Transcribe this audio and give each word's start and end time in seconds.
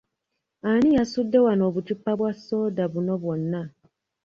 Ani 0.71 0.89
yasudde 0.97 1.37
wano 1.45 1.63
obuccupa 1.69 2.11
bwa 2.19 2.31
sooda 2.45 2.83
buno 2.93 3.13
bwonna? 3.21 3.61